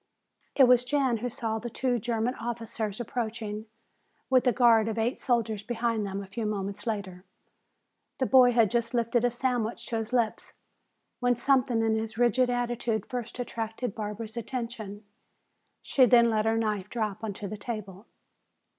[0.55, 3.67] It was Jan who saw the two German officers approaching
[4.31, 7.23] with a guard of eight soldiers behind them a few moments later.
[8.17, 10.53] The boy had just lifted a sandwich to his lips
[11.19, 15.05] when something in his rigid attitude first attracted Barbara's attention.
[15.83, 18.07] She then let her knife drop onto the table.